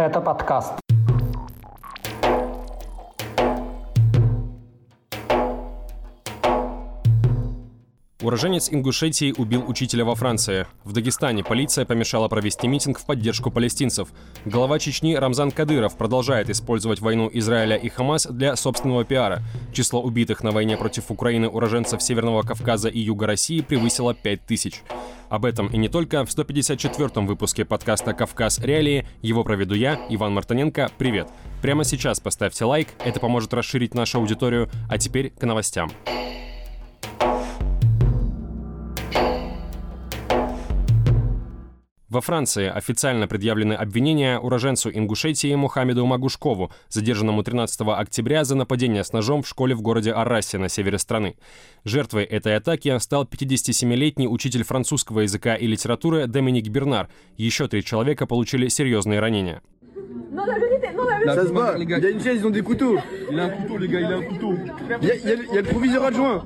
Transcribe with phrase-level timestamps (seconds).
[0.00, 0.79] Это подкаст.
[8.22, 10.66] Уроженец Ингушетии убил учителя во Франции.
[10.84, 14.08] В Дагестане полиция помешала провести митинг в поддержку палестинцев.
[14.44, 19.42] Глава Чечни Рамзан Кадыров продолжает использовать войну Израиля и Хамас для собственного пиара.
[19.72, 24.82] Число убитых на войне против Украины уроженцев Северного Кавказа и Юга России превысило 5000.
[25.30, 28.58] Об этом и не только в 154-м выпуске подкаста «Кавказ.
[28.58, 29.06] Реалии».
[29.22, 30.90] Его проведу я, Иван Мартыненко.
[30.98, 31.28] Привет!
[31.62, 34.68] Прямо сейчас поставьте лайк, это поможет расширить нашу аудиторию.
[34.88, 35.90] А теперь к новостям.
[42.10, 49.12] Во Франции официально предъявлены обвинения уроженцу Ингушетии Мухаммеду Магушкову, задержанному 13 октября за нападение с
[49.12, 51.36] ножом в школе в городе Аррасе на севере страны.
[51.84, 57.08] Жертвой этой атаки стал 57-летний учитель французского языка и литературы Доминик Бернар.
[57.36, 59.62] Еще три человека получили серьезные ранения.
[60.32, 61.34] Non, la vérité, non, la vérité.
[61.34, 61.76] Ça se bat.
[61.78, 62.98] Il y a une chaise, ils ont des couteaux.
[63.30, 64.54] Il a un couteau, les gars, il a un couteau.
[65.00, 66.44] Il y a, il y a- il y a le proviseur adjoint.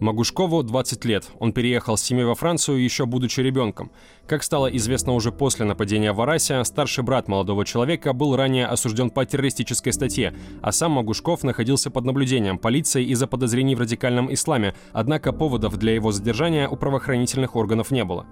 [0.00, 1.28] Магушкову 20 лет.
[1.38, 3.90] Он переехал с семьей во Францию еще будучи ребенком.
[4.26, 9.10] Как стало известно уже после нападения в Арасе, старший брат молодого человека был ранее осужден
[9.10, 14.74] по террористической статье, а сам Магушков находился под наблюдением полиции из-за подозрений в радикальном исламе,
[14.92, 18.26] однако поводов для его задержания у правоохранительных органов не было.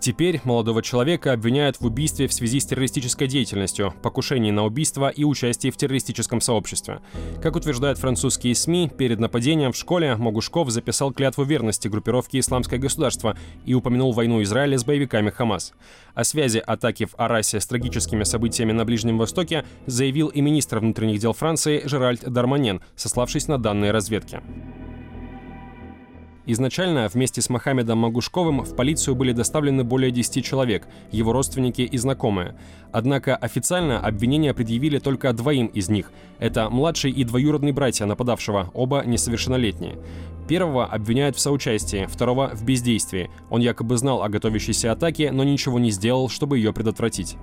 [0.00, 5.24] Теперь молодого человека обвиняют в убийстве в связи с террористической деятельностью, покушении на убийство и
[5.24, 7.00] участии в террористическом сообществе.
[7.40, 13.36] Как утверждают французские СМИ, перед нападением в школе Могушков записал клятву верности группировке «Исламское государство»
[13.64, 15.72] и упомянул войну Израиля с боевиками Хамас.
[16.14, 21.18] О связи атаки в Арасе с трагическими событиями на Ближнем Востоке заявил и министр внутренних
[21.20, 24.42] дел Франции Жеральд Дарманен, сославшись на данные разведки.
[26.46, 31.96] Изначально вместе с Мохаммедом Магушковым в полицию были доставлены более 10 человек, его родственники и
[31.96, 32.54] знакомые.
[32.92, 36.12] Однако официально обвинения предъявили только двоим из них.
[36.38, 39.98] Это младший и двоюродный братья нападавшего, оба несовершеннолетние.
[40.46, 43.30] Первого обвиняют в соучастии, второго в бездействии.
[43.48, 47.36] Он якобы знал о готовящейся атаке, но ничего не сделал, чтобы ее предотвратить.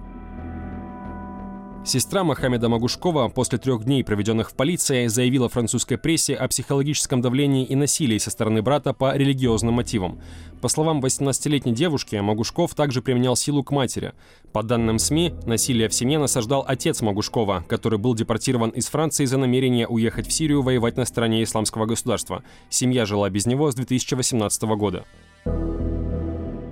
[1.83, 7.65] Сестра Мохаммеда Магушкова после трех дней, проведенных в полиции, заявила французской прессе о психологическом давлении
[7.65, 10.21] и насилии со стороны брата по религиозным мотивам.
[10.61, 14.13] По словам 18-летней девушки, Магушков также применял силу к матери.
[14.53, 19.39] По данным СМИ, насилие в семье насаждал отец Магушкова, который был депортирован из Франции за
[19.39, 22.43] намерение уехать в Сирию воевать на стороне исламского государства.
[22.69, 25.03] Семья жила без него с 2018 года.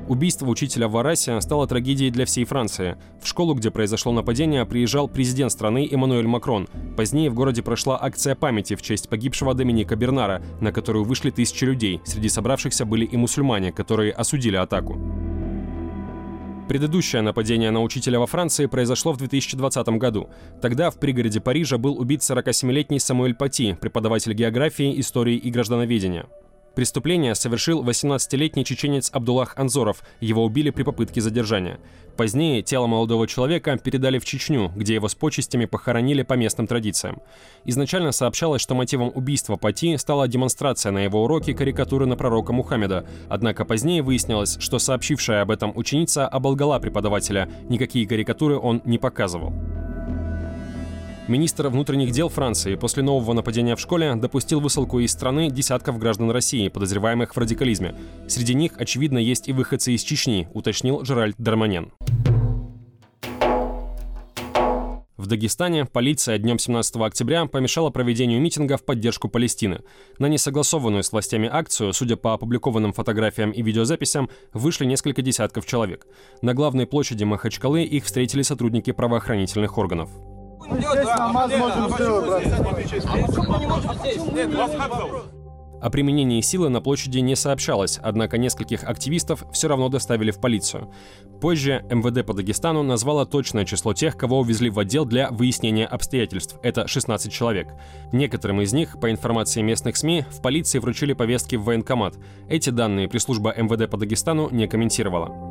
[0.10, 2.98] Убийство учителя в Арасе стало трагедией для всей Франции.
[3.22, 6.68] В школу, где произошло нападение, приезжал президент страны Эммануэль Макрон.
[6.98, 11.64] Позднее в городе прошла акция памяти в честь погибшего Доминика Бернара, на которую вышли тысячи
[11.64, 12.02] людей.
[12.06, 15.00] Среди собравшихся были и мусульмане, которые осудили атаку.
[16.68, 20.28] Предыдущее нападение на учителя во Франции произошло в 2020 году.
[20.60, 26.26] Тогда в пригороде Парижа был убит 47-летний Самуэль Пати, преподаватель географии, истории и граждановедения.
[26.76, 30.04] Преступление совершил 18-летний чеченец Абдуллах Анзоров.
[30.20, 31.80] Его убили при попытке задержания.
[32.16, 37.22] Позднее тело молодого человека передали в Чечню, где его с почестями похоронили по местным традициям.
[37.64, 43.06] Изначально сообщалось, что мотивом убийства Пати стала демонстрация на его уроке карикатуры на пророка Мухаммеда.
[43.30, 47.50] Однако позднее выяснилось, что сообщившая об этом ученица оболгала преподавателя.
[47.70, 49.54] Никакие карикатуры он не показывал.
[51.30, 56.32] Министр внутренних дел Франции после нового нападения в школе допустил высылку из страны десятков граждан
[56.32, 57.94] России, подозреваемых в радикализме.
[58.28, 61.92] Среди них, очевидно, есть и выходцы из Чечни, уточнил Жеральд Дарманен.
[65.18, 69.82] В Дагестане полиция днем 17 октября помешала проведению митинга в поддержку Палестины.
[70.18, 76.08] На несогласованную с властями акцию, судя по опубликованным фотографиям и видеозаписям, вышли несколько десятков человек.
[76.42, 80.10] На главной площади Махачкалы их встретили сотрудники правоохранительных органов.
[85.82, 90.92] О применении силы на площади не сообщалось, однако нескольких активистов все равно доставили в полицию.
[91.40, 96.58] Позже МВД по Дагестану назвало точное число тех, кого увезли в отдел для выяснения обстоятельств.
[96.64, 97.70] Это 16 человек.
[98.12, 102.16] Некоторым из них, по информации местных СМИ, в полиции вручили повестки в военкомат.
[102.50, 105.49] Эти данные пресс-служба МВД по Дагестану не комментировала.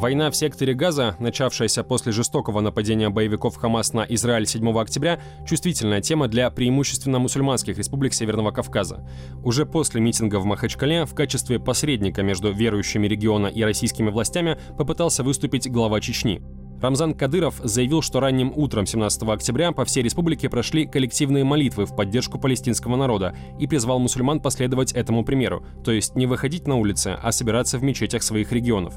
[0.00, 6.00] Война в секторе Газа, начавшаяся после жестокого нападения боевиков Хамас на Израиль 7 октября, чувствительная
[6.00, 9.06] тема для преимущественно мусульманских республик Северного Кавказа.
[9.44, 15.22] Уже после митинга в Махачкале в качестве посредника между верующими региона и российскими властями попытался
[15.22, 16.40] выступить глава Чечни.
[16.80, 21.94] Рамзан Кадыров заявил, что ранним утром 17 октября по всей республике прошли коллективные молитвы в
[21.94, 27.18] поддержку палестинского народа и призвал мусульман последовать этому примеру, то есть не выходить на улицы,
[27.22, 28.94] а собираться в мечетях своих регионов.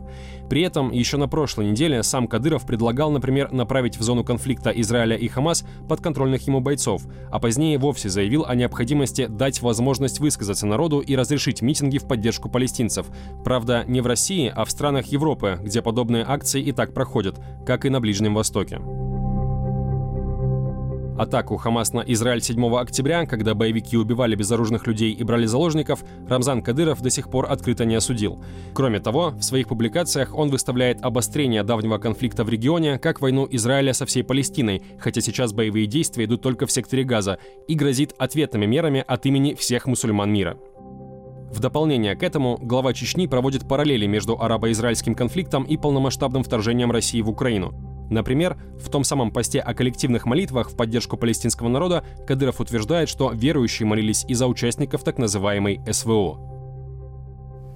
[0.49, 5.17] При этом еще на прошлой неделе сам Кадыров предлагал, например, направить в зону конфликта Израиля
[5.17, 11.01] и Хамас подконтрольных ему бойцов, а позднее вовсе заявил о необходимости дать возможность высказаться народу
[11.01, 13.07] и разрешить митинги в поддержку палестинцев.
[13.43, 17.39] Правда, не в России, а в странах Европы, где подобные акции и так проходят,
[17.73, 18.79] как и на Ближнем Востоке.
[21.17, 26.61] Атаку Хамас на Израиль 7 октября, когда боевики убивали безоружных людей и брали заложников, Рамзан
[26.61, 28.43] Кадыров до сих пор открыто не осудил.
[28.75, 33.93] Кроме того, в своих публикациях он выставляет обострение давнего конфликта в регионе как войну Израиля
[33.93, 38.67] со всей Палестиной, хотя сейчас боевые действия идут только в секторе Газа, и грозит ответными
[38.67, 40.59] мерами от имени всех мусульман мира.
[41.53, 47.21] В дополнение к этому глава Чечни проводит параллели между арабо-израильским конфликтом и полномасштабным вторжением России
[47.21, 48.07] в Украину.
[48.09, 53.31] Например, в том самом посте о коллективных молитвах в поддержку палестинского народа Кадыров утверждает, что
[53.31, 56.39] верующие молились и за участников так называемой СВО.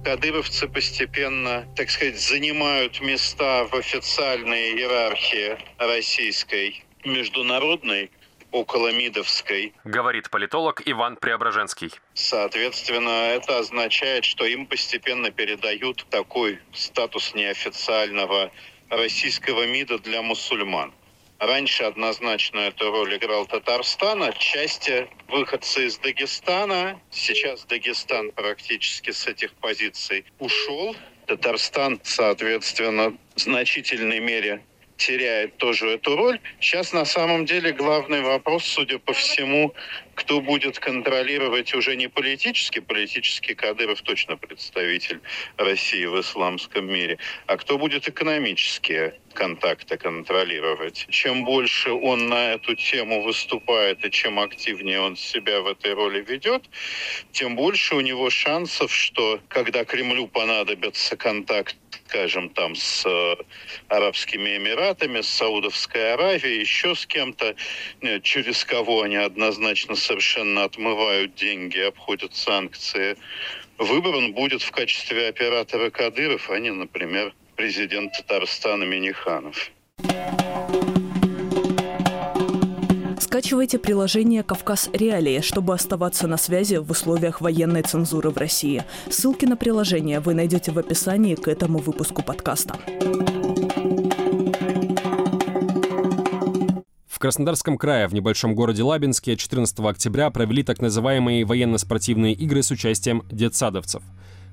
[0.04, 8.10] Кадыровцы постепенно, так сказать, занимают места в официальной иерархии российской, международной,
[8.52, 9.74] около Мидовской.
[9.84, 11.90] Говорит политолог Иван Преображенский.
[12.14, 18.50] Соответственно, это означает, что им постепенно передают такой статус неофициального
[18.90, 20.92] российского МИДа для мусульман.
[21.38, 27.00] Раньше однозначно эту роль играл Татарстан, отчасти выходцы из Дагестана.
[27.10, 30.96] Сейчас Дагестан практически с этих позиций ушел.
[31.26, 34.64] Татарстан, соответственно, в значительной мере
[34.98, 36.40] теряет тоже эту роль.
[36.60, 39.72] Сейчас на самом деле главный вопрос, судя по всему,
[40.14, 45.20] кто будет контролировать уже не политически, политический Кадыров точно представитель
[45.56, 51.06] России в исламском мире, а кто будет экономические контакты контролировать.
[51.10, 56.20] Чем больше он на эту тему выступает и чем активнее он себя в этой роли
[56.20, 56.64] ведет,
[57.30, 61.76] тем больше у него шансов, что когда Кремлю понадобится контакт
[62.08, 63.34] скажем, там с э,
[63.88, 64.87] Арабскими Эмиратами,
[65.22, 67.54] с Саудовской Аравией, еще с кем-то,
[68.00, 73.16] э, через кого они однозначно совершенно отмывают деньги, обходят санкции.
[73.78, 79.70] Выбран будет в качестве оператора Кадыров, а не, например, президент Татарстана Миниханов.
[83.20, 88.84] Скачивайте приложение «Кавказ Реалии», чтобы оставаться на связи в условиях военной цензуры в России.
[89.10, 92.78] Ссылки на приложение вы найдете в описании к этому выпуску подкаста.
[97.18, 102.70] В Краснодарском крае в небольшом городе Лабинске 14 октября провели так называемые военно-спортивные игры с
[102.70, 104.04] участием детсадовцев.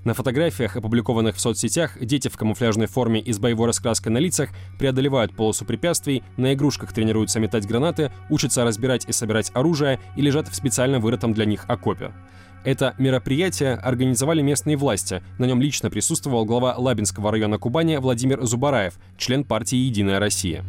[0.03, 4.49] На фотографиях, опубликованных в соцсетях, дети в камуфляжной форме и с боевой раскраской на лицах
[4.79, 10.47] преодолевают полосу препятствий, на игрушках тренируются метать гранаты, учатся разбирать и собирать оружие и лежат
[10.47, 12.13] в специально вырытом для них окопе.
[12.63, 15.21] Это мероприятие организовали местные власти.
[15.37, 20.65] На нем лично присутствовал глава Лабинского района Кубани Владимир Зубараев, член партии «Единая Россия».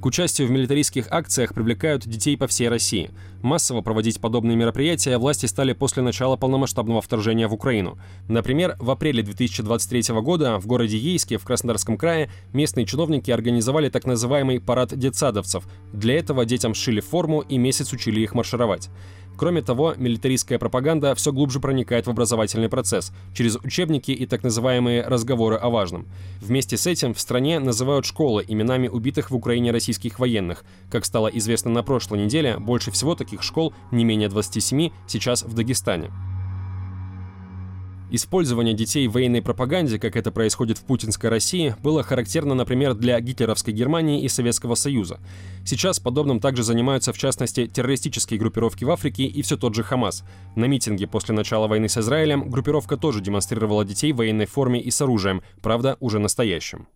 [0.00, 3.10] К участию в милитаристских акциях привлекают детей по всей России.
[3.42, 7.98] Массово проводить подобные мероприятия власти стали после начала полномасштабного вторжения в Украину.
[8.28, 14.06] Например, в апреле 2023 года в городе Ейске в Краснодарском крае местные чиновники организовали так
[14.06, 15.64] называемый парад детсадовцев.
[15.92, 18.90] Для этого детям сшили форму и месяц учили их маршировать.
[19.38, 25.02] Кроме того, милитаристская пропаганда все глубже проникает в образовательный процесс через учебники и так называемые
[25.02, 26.08] разговоры о важном.
[26.40, 30.64] Вместе с этим в стране называют школы именами убитых в Украине российских военных.
[30.90, 35.54] Как стало известно на прошлой неделе, больше всего таких школ, не менее 27, сейчас в
[35.54, 36.10] Дагестане.
[38.10, 43.20] Использование детей в военной пропаганде, как это происходит в путинской России, было характерно, например, для
[43.20, 45.20] гитлеровской Германии и Советского Союза.
[45.66, 50.24] Сейчас подобным также занимаются, в частности, террористические группировки в Африке и все тот же Хамас.
[50.56, 54.90] На митинге после начала войны с Израилем группировка тоже демонстрировала детей в военной форме и
[54.90, 56.86] с оружием, правда, уже настоящим.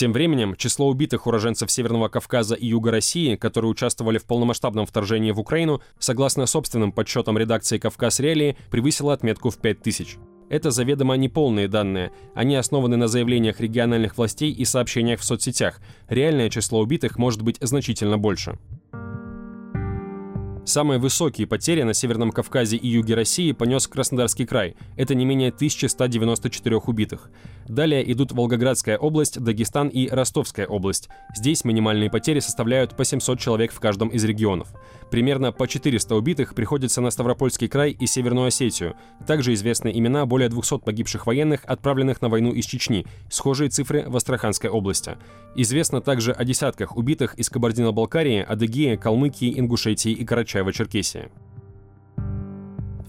[0.00, 5.30] Тем временем, число убитых уроженцев Северного Кавказа и Юга России, которые участвовали в полномасштабном вторжении
[5.30, 10.16] в Украину, согласно собственным подсчетам редакции «Кавказ Реалии», превысило отметку в 5000.
[10.48, 12.12] Это заведомо неполные данные.
[12.34, 15.82] Они основаны на заявлениях региональных властей и сообщениях в соцсетях.
[16.08, 18.58] Реальное число убитых может быть значительно больше.
[20.64, 24.76] Самые высокие потери на Северном Кавказе и юге России понес Краснодарский край.
[24.96, 27.30] Это не менее 1194 убитых.
[27.66, 31.08] Далее идут Волгоградская область, Дагестан и Ростовская область.
[31.34, 34.68] Здесь минимальные потери составляют по 700 человек в каждом из регионов.
[35.10, 38.94] Примерно по 400 убитых приходится на Ставропольский край и Северную Осетию.
[39.26, 43.06] Также известны имена более 200 погибших военных, отправленных на войну из Чечни.
[43.28, 45.18] Схожие цифры в Астраханской области.
[45.56, 51.30] Известно также о десятках убитых из Кабардино-Балкарии, Адыгеи, Калмыкии, Ингушетии и Карачаево-Черкесии.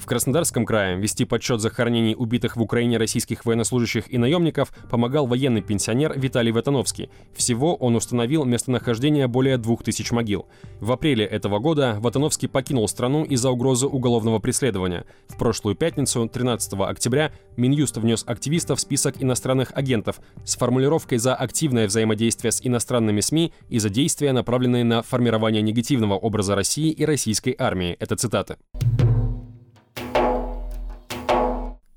[0.02, 5.62] В Краснодарском крае вести подсчет захоронений убитых в Украине российских военнослужащих и наемников помогал военный
[5.62, 7.12] пенсионер Виталий Ватановский.
[7.36, 10.48] Всего он установил местонахождение более двух тысяч могил.
[10.80, 15.06] В апреле этого года Ватановский покинул страну из-за угрозы уголовного преследования.
[15.28, 21.36] В прошлую пятницу, 13 октября, Минюст внес активистов в список иностранных агентов с формулировкой за
[21.36, 27.06] активное взаимодействие с иностранными СМИ и за действия, направленные на формирование негативного образа России и
[27.06, 27.96] российской армии.
[28.00, 28.58] Это цитаты.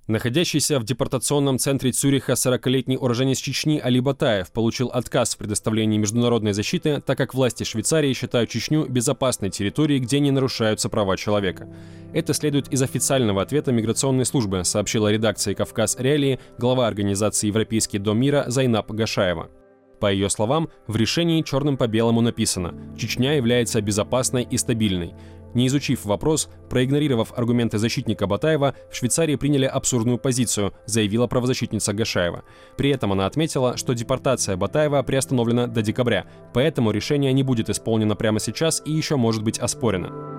[0.07, 6.53] Находящийся в депортационном центре Цюриха 40-летний уроженец Чечни Али Батаев получил отказ в предоставлении международной
[6.53, 11.71] защиты, так как власти Швейцарии считают Чечню безопасной территорией, где не нарушаются права человека.
[12.13, 18.19] Это следует из официального ответа миграционной службы, сообщила редакция «Кавказ Реалии» глава организации «Европейский дом
[18.19, 19.49] мира» Зайнаб Гашаева.
[20.01, 25.15] По ее словам, в решении черным по белому написано «Чечня является безопасной и стабильной».
[25.55, 32.43] Не изучив вопрос, проигнорировав аргументы защитника Батаева, в Швейцарии приняли абсурдную позицию, заявила правозащитница Гашаева.
[32.77, 38.17] При этом она отметила, что депортация Батаева приостановлена до декабря, поэтому решение не будет исполнено
[38.17, 40.35] прямо сейчас и еще может быть оспорено.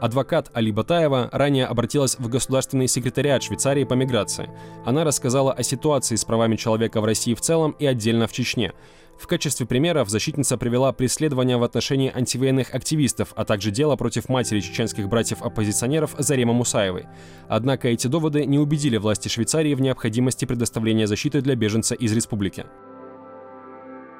[0.00, 4.48] Адвокат Али Батаева ранее обратилась в Государственный секретариат Швейцарии по миграции.
[4.84, 8.72] Она рассказала о ситуации с правами человека в России в целом и отдельно в Чечне.
[9.18, 14.60] В качестве примеров защитница привела преследование в отношении антивоенных активистов, а также дело против матери
[14.60, 17.06] чеченских братьев-оппозиционеров Зарема Мусаевой.
[17.48, 22.64] Однако эти доводы не убедили власти Швейцарии в необходимости предоставления защиты для беженца из республики.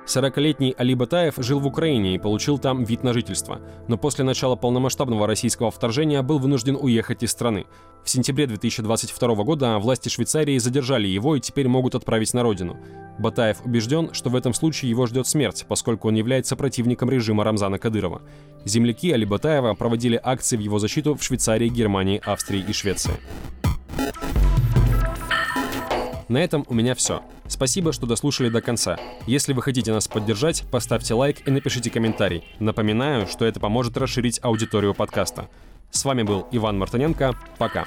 [0.09, 4.57] 40-летний Али Батаев жил в Украине и получил там вид на жительство, но после начала
[4.57, 7.67] полномасштабного российского вторжения был вынужден уехать из страны.
[8.05, 12.79] В сентябре 2022 года власти Швейцарии задержали его и теперь могут отправить на родину.
[13.19, 17.79] Батаев убежден, что в этом случае его ждет смерть, поскольку он является противником режима Рамзана
[17.79, 18.23] Кадырова.
[18.65, 23.13] Земляки Али Батаева проводили акции в его защиту в Швейцарии, Германии, Австрии и Швеции.
[26.29, 27.23] На этом у меня все.
[27.47, 28.99] Спасибо, что дослушали до конца.
[29.27, 32.45] Если вы хотите нас поддержать, поставьте лайк и напишите комментарий.
[32.59, 35.49] Напоминаю, что это поможет расширить аудиторию подкаста.
[35.91, 37.35] С вами был Иван Мартыненко.
[37.57, 37.87] Пока.